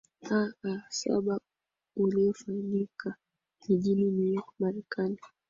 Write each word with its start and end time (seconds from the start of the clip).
aa 0.31 0.81
saba 0.89 1.39
uliofanyika 1.95 3.15
jijini 3.65 4.11
new 4.11 4.27
york 4.33 4.47
marekani 4.59 5.17